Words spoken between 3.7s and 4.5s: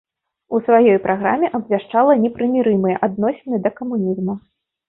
камунізму.